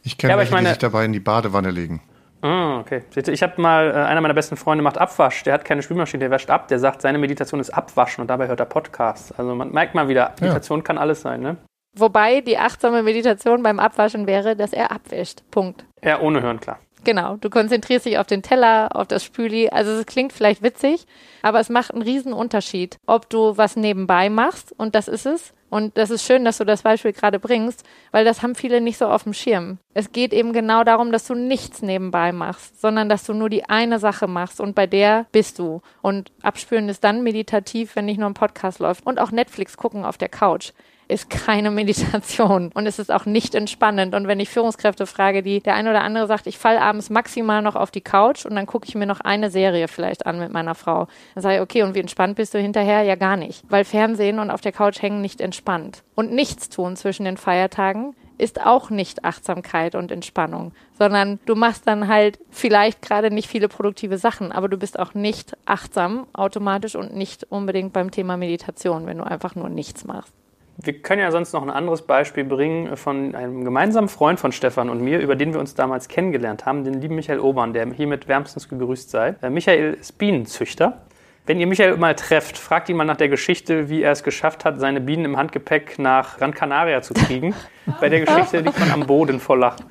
[0.04, 2.02] Ich kenne Ja, ich meine- die sich dabei in die Badewanne legen.
[2.46, 3.02] Ah, okay.
[3.10, 5.82] Seht ihr, Ich habe mal, äh, einer meiner besten Freunde macht Abwasch, der hat keine
[5.82, 9.34] Spülmaschine, der wäscht ab, der sagt, seine Meditation ist Abwaschen und dabei hört er Podcast.
[9.40, 11.58] Also man merkt mal wieder, Meditation kann alles sein, ne?
[11.98, 15.42] Wobei die achtsame Meditation beim Abwaschen wäre, dass er abwischt.
[15.50, 15.86] Punkt.
[16.04, 16.78] Ja, ohne Hören, klar.
[17.04, 19.70] Genau, du konzentrierst dich auf den Teller, auf das Spüli.
[19.70, 21.08] Also es klingt vielleicht witzig,
[21.42, 25.54] aber es macht einen riesen Unterschied, ob du was nebenbei machst und das ist es.
[25.76, 28.98] Und das ist schön, dass du das Beispiel gerade bringst, weil das haben viele nicht
[28.98, 29.78] so auf dem Schirm.
[29.94, 33.66] Es geht eben genau darum, dass du nichts nebenbei machst, sondern dass du nur die
[33.66, 35.82] eine Sache machst und bei der bist du.
[36.02, 39.06] Und abspüren ist dann meditativ, wenn nicht nur ein Podcast läuft.
[39.06, 40.72] Und auch Netflix gucken auf der Couch
[41.08, 44.16] ist keine Meditation und es ist auch nicht entspannend.
[44.16, 47.62] Und wenn ich Führungskräfte frage, die der eine oder andere sagt, ich falle abends maximal
[47.62, 50.52] noch auf die Couch und dann gucke ich mir noch eine Serie vielleicht an mit
[50.52, 53.04] meiner Frau, dann sage ich, okay, und wie entspannt bist du hinterher?
[53.04, 53.64] Ja, gar nicht.
[53.70, 56.04] Weil Fernsehen und auf der Couch hängen nicht entspannt.
[56.16, 61.88] Und nichts tun zwischen den Feiertagen ist auch nicht Achtsamkeit und Entspannung, sondern du machst
[61.88, 66.96] dann halt vielleicht gerade nicht viele produktive Sachen, aber du bist auch nicht achtsam automatisch
[66.96, 70.34] und nicht unbedingt beim Thema Meditation, wenn du einfach nur nichts machst.
[70.78, 74.90] Wir können ja sonst noch ein anderes Beispiel bringen von einem gemeinsamen Freund von Stefan
[74.90, 78.28] und mir, über den wir uns damals kennengelernt haben, den lieben Michael Obern, der hiermit
[78.28, 79.36] wärmstens gegrüßt sei.
[79.42, 81.02] Äh, Michael ist Bienenzüchter.
[81.46, 84.66] Wenn ihr Michael mal trefft, fragt ihn mal nach der Geschichte, wie er es geschafft
[84.66, 87.54] hat, seine Bienen im Handgepäck nach Gran Canaria zu kriegen.
[88.02, 89.86] Bei der Geschichte liegt man am Boden vor Lachen.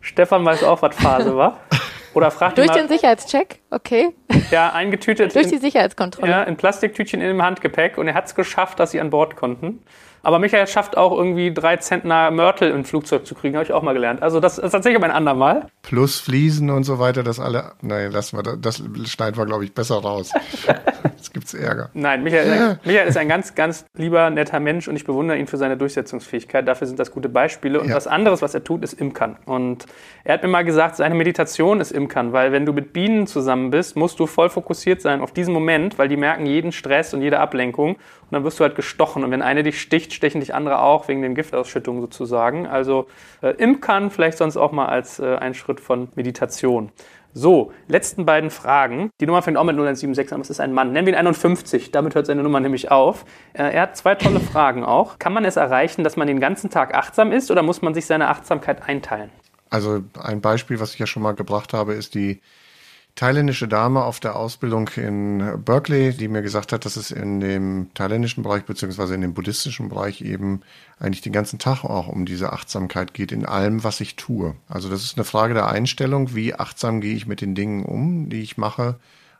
[0.00, 1.60] Stefan weiß auch, was Phase war.
[2.12, 4.08] Oder fragt Durch den mal, Sicherheitscheck, okay,
[4.50, 6.30] ja, eingetütet durch die in, Sicherheitskontrolle.
[6.30, 9.36] ja, in Plastiktütchen in dem Handgepäck und er hat es geschafft, dass sie an Bord
[9.36, 9.82] konnten.
[10.26, 13.82] Aber Michael schafft auch irgendwie drei Zentner Mörtel im Flugzeug zu kriegen, habe ich auch
[13.82, 14.22] mal gelernt.
[14.24, 15.68] Also das ist tatsächlich ein andermal.
[15.82, 17.74] Plus Fliesen und so weiter, das alle.
[17.80, 20.32] Nein, lassen wir das, das schneiden wir, glaube ich, besser raus.
[21.16, 21.90] Jetzt gibt's Ärger.
[21.94, 25.58] Nein, Michael, Michael ist ein ganz, ganz lieber, netter Mensch und ich bewundere ihn für
[25.58, 26.66] seine Durchsetzungsfähigkeit.
[26.66, 27.80] Dafür sind das gute Beispiele.
[27.80, 27.94] Und Ja.
[27.94, 29.36] was anderes, was er tut, ist Imkern.
[29.46, 29.86] Und
[30.24, 33.70] er hat mir mal gesagt, seine Meditation ist Imkern, weil wenn du mit Bienen zusammen
[33.70, 37.22] bist, musst du voll fokussiert sein auf diesen Moment, weil die merken jeden Stress und
[37.22, 37.94] jede Ablenkung.
[38.26, 39.22] Und dann wirst du halt gestochen.
[39.24, 42.66] Und wenn eine dich sticht, stechen dich andere auch wegen den Giftausschüttungen sozusagen.
[42.66, 43.06] Also
[43.40, 46.90] äh, Imkern vielleicht sonst auch mal als äh, ein Schritt von Meditation.
[47.38, 49.10] So, letzten beiden Fragen.
[49.20, 50.92] Die Nummer fängt auch mit 0176 an, es ist ein Mann.
[50.92, 53.26] Nennen wir ihn 51, damit hört seine Nummer nämlich auf.
[53.52, 55.18] Äh, Er hat zwei tolle Fragen auch.
[55.18, 58.06] Kann man es erreichen, dass man den ganzen Tag achtsam ist oder muss man sich
[58.06, 59.30] seine Achtsamkeit einteilen?
[59.68, 62.40] Also ein Beispiel, was ich ja schon mal gebracht habe, ist die
[63.16, 67.90] thailändische Dame auf der Ausbildung in Berkeley, die mir gesagt hat, dass es in dem
[67.94, 70.60] thailändischen Bereich beziehungsweise in dem buddhistischen Bereich eben
[71.00, 74.54] eigentlich den ganzen Tag auch um diese Achtsamkeit geht in allem, was ich tue.
[74.68, 78.28] Also das ist eine Frage der Einstellung, wie achtsam gehe ich mit den Dingen um,
[78.28, 78.96] die ich mache.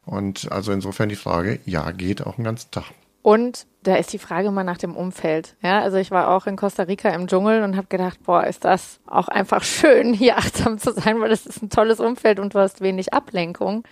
[0.07, 2.87] Und also insofern die Frage, ja, geht auch den ganzen Tag.
[3.27, 5.57] Und da ist die Frage mal nach dem Umfeld.
[5.61, 8.65] Ja, also ich war auch in Costa Rica im Dschungel und habe gedacht, boah, ist
[8.65, 12.55] das auch einfach schön, hier achtsam zu sein, weil das ist ein tolles Umfeld und
[12.55, 13.83] du hast wenig Ablenkung.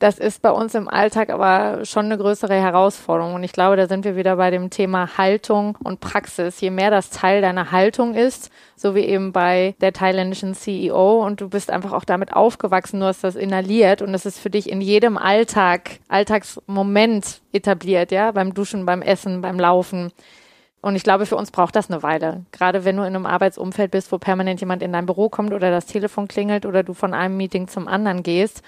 [0.00, 3.34] Das ist bei uns im Alltag aber schon eine größere Herausforderung.
[3.34, 6.58] Und ich glaube, da sind wir wieder bei dem Thema Haltung und Praxis.
[6.62, 11.42] Je mehr das Teil deiner Haltung ist, so wie eben bei der thailändischen CEO und
[11.42, 14.70] du bist einfach auch damit aufgewachsen, du hast das inhaliert und es ist für dich
[14.70, 20.12] in jedem Alltag, Alltagsmoment etabliert, ja, beim Duschen, beim Essen, beim Laufen.
[20.80, 22.46] Und ich glaube, für uns braucht das eine Weile.
[22.52, 25.70] Gerade wenn du in einem Arbeitsumfeld bist, wo permanent jemand in dein Büro kommt oder
[25.70, 28.62] das Telefon klingelt oder du von einem Meeting zum anderen gehst,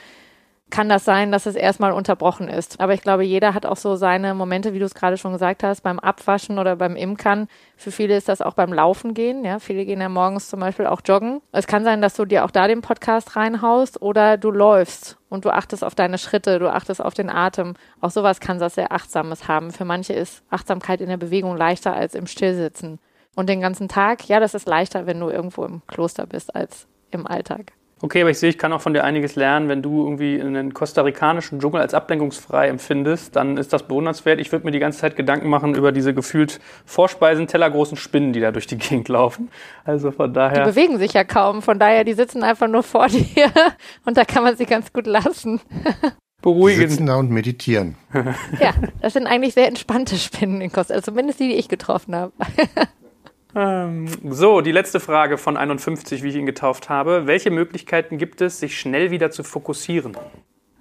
[0.72, 2.80] kann das sein, dass es erstmal unterbrochen ist.
[2.80, 5.62] Aber ich glaube, jeder hat auch so seine Momente, wie du es gerade schon gesagt
[5.62, 7.46] hast, beim Abwaschen oder beim Imkern.
[7.76, 9.44] Für viele ist das auch beim Laufen gehen.
[9.44, 11.42] Ja, viele gehen ja morgens zum Beispiel auch joggen.
[11.52, 15.44] Es kann sein, dass du dir auch da den Podcast reinhaust oder du läufst und
[15.44, 17.74] du achtest auf deine Schritte, du achtest auf den Atem.
[18.00, 19.72] Auch sowas kann was sehr Achtsames haben.
[19.72, 22.98] Für manche ist Achtsamkeit in der Bewegung leichter als im Stillsitzen.
[23.36, 26.86] Und den ganzen Tag, ja, das ist leichter, wenn du irgendwo im Kloster bist als
[27.10, 27.72] im Alltag.
[28.04, 29.68] Okay, aber ich sehe, ich kann auch von dir einiges lernen.
[29.68, 34.40] Wenn du irgendwie einen kostarikanischen Dschungel als ablenkungsfrei empfindest, dann ist das bewundernswert.
[34.40, 38.40] Ich würde mir die ganze Zeit Gedanken machen über diese gefühlt Vorspeisen, tellergroßen Spinnen, die
[38.40, 39.50] da durch die Gegend laufen.
[39.84, 40.64] Also von daher.
[40.64, 41.62] Die bewegen sich ja kaum.
[41.62, 43.52] Von daher, die sitzen einfach nur vor dir
[44.04, 45.60] und da kann man sie ganz gut lassen.
[46.42, 46.80] Beruhigen.
[46.80, 47.94] Die sitzen da und meditieren.
[48.60, 52.16] ja, das sind eigentlich sehr entspannte Spinnen in Costa, also zumindest die, die ich getroffen
[52.16, 52.32] habe.
[53.54, 57.26] Ähm, so, die letzte Frage von 51, wie ich ihn getauft habe.
[57.26, 60.16] Welche Möglichkeiten gibt es, sich schnell wieder zu fokussieren?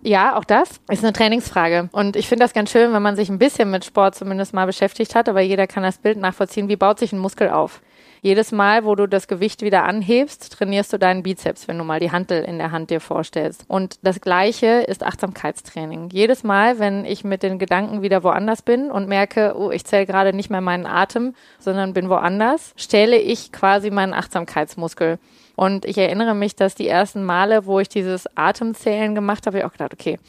[0.04, 1.90] Ja, auch das ist eine Trainingsfrage.
[1.92, 4.66] Und ich finde das ganz schön, wenn man sich ein bisschen mit Sport zumindest mal
[4.66, 6.70] beschäftigt hat, aber jeder kann das Bild nachvollziehen.
[6.70, 7.82] Wie baut sich ein Muskel auf?
[8.24, 12.00] Jedes Mal, wo du das Gewicht wieder anhebst, trainierst du deinen Bizeps, wenn du mal
[12.00, 13.66] die Hantel in der Hand dir vorstellst.
[13.68, 16.10] Und das Gleiche ist Achtsamkeitstraining.
[16.12, 20.06] Jedes Mal, wenn ich mit den Gedanken wieder woanders bin und merke, oh, ich zähle
[20.06, 25.18] gerade nicht mehr meinen Atem, sondern bin woanders, stelle ich quasi meinen Achtsamkeitsmuskel.
[25.56, 29.64] Und ich erinnere mich, dass die ersten Male, wo ich dieses Atemzählen gemacht habe, ich
[29.64, 30.20] auch gedacht, okay,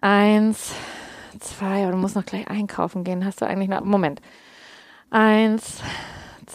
[0.00, 0.72] eins,
[1.40, 3.26] zwei, oder du musst noch gleich einkaufen gehen.
[3.26, 4.22] Hast du eigentlich noch, Moment.
[5.10, 5.82] Eins,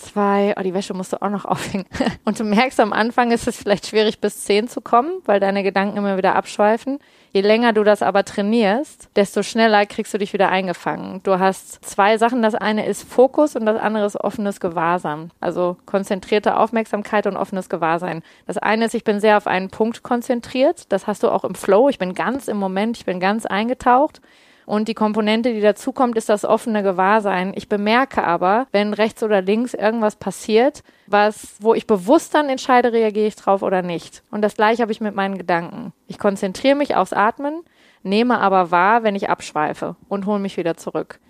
[0.02, 1.86] zwei, oh, die Wäsche musst du auch noch aufhängen.
[2.26, 5.64] Und du merkst, am Anfang ist es vielleicht schwierig, bis zehn zu kommen, weil deine
[5.64, 7.00] Gedanken immer wieder abschweifen.
[7.32, 11.22] Je länger du das aber trainierst, desto schneller kriegst du dich wieder eingefangen.
[11.24, 12.42] Du hast zwei Sachen.
[12.42, 15.30] Das eine ist Fokus und das andere ist offenes Gewahrsam.
[15.40, 18.24] Also konzentrierte Aufmerksamkeit und offenes Gewahrsein.
[18.48, 20.92] Das eine ist, ich bin sehr auf einen Punkt konzentriert.
[20.92, 21.90] Das hast du auch im Flow.
[21.90, 24.22] Ich bin ganz im Moment, ich bin ganz eingetaucht.
[24.68, 27.54] Und die Komponente, die dazukommt, ist das offene Gewahrsein.
[27.56, 32.92] Ich bemerke aber, wenn rechts oder links irgendwas passiert, was, wo ich bewusst dann entscheide,
[32.92, 34.24] reagiere ich drauf oder nicht.
[34.30, 35.94] Und das gleiche habe ich mit meinen Gedanken.
[36.08, 37.62] Ich konzentriere mich aufs Atmen,
[38.04, 41.22] nehme aber wahr, wenn ich abschweife und hole mich wieder zurück.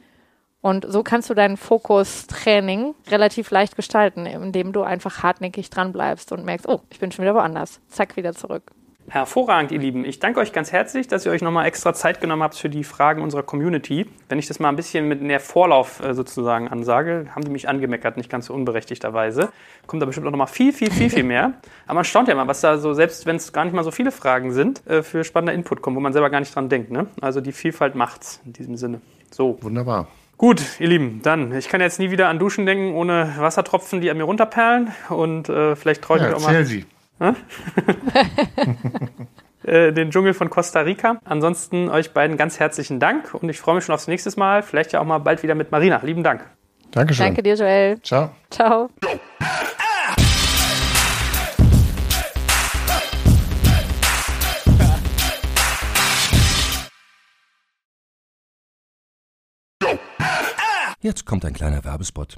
[0.61, 6.31] Und so kannst du dein Fokustraining relativ leicht gestalten, indem du einfach hartnäckig dran bleibst
[6.31, 7.81] und merkst, oh, ich bin schon wieder woanders.
[7.87, 8.71] Zack, wieder zurück.
[9.09, 10.03] Hervorragend, ihr Lieben.
[10.03, 12.83] Ich danke euch ganz herzlich, dass ihr euch nochmal extra Zeit genommen habt für die
[12.83, 14.05] Fragen unserer Community.
[14.27, 17.69] Wenn ich das mal ein bisschen mit mehr Vorlauf äh, sozusagen ansage, haben die mich
[17.69, 19.47] angemeckert, nicht ganz so unberechtigterweise.
[19.85, 21.53] Kommt da bestimmt auch nochmal viel, viel, viel, viel mehr.
[21.85, 23.91] Aber man staunt ja mal, was da so, selbst wenn es gar nicht mal so
[23.91, 26.91] viele Fragen sind, äh, für spannender Input kommt, wo man selber gar nicht dran denkt.
[26.91, 27.07] Ne?
[27.21, 28.99] Also die Vielfalt macht's in diesem Sinne.
[29.31, 29.57] So.
[29.61, 30.09] Wunderbar.
[30.37, 34.11] Gut, ihr Lieben, dann, ich kann jetzt nie wieder an Duschen denken ohne Wassertropfen, die
[34.11, 34.91] an mir runterperlen.
[35.07, 36.65] Und äh, vielleicht traue ich ja, mich auch mal.
[36.65, 36.85] Sie.
[39.63, 41.19] Äh, den Dschungel von Costa Rica.
[41.25, 44.63] Ansonsten euch beiden ganz herzlichen Dank und ich freue mich schon aufs nächste Mal.
[44.63, 45.99] Vielleicht ja auch mal bald wieder mit Marina.
[46.03, 46.45] Lieben Dank.
[46.91, 47.25] Dankeschön.
[47.25, 48.01] Danke dir, Joel.
[48.01, 48.29] Ciao.
[48.49, 48.89] Ciao.
[61.01, 62.37] Jetzt kommt ein kleiner Werbespot.